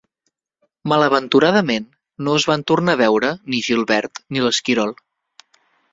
Malaventuradament, 0.93 1.85
no 2.29 2.35
es 2.39 2.47
van 2.53 2.65
tornar 2.71 2.97
a 2.97 3.01
veure 3.05 3.31
ni 3.55 3.61
Gilbert 3.69 4.23
ni 4.33 4.45
l'esquirol. 4.47 4.99